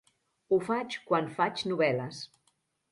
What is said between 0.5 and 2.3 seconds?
Ho faig quan faig novel·les.